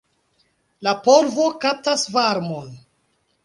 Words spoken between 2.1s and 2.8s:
varmon.